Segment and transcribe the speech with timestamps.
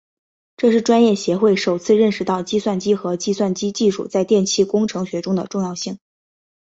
[0.57, 5.99] 这是专业协会首次认识到计算机和计算机技术在电气工程学中的重要性。